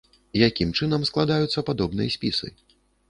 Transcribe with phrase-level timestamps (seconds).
[0.47, 2.47] Якім чынам складаюцца падобныя спісы?